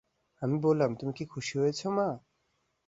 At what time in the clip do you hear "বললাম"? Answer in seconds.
0.59-0.89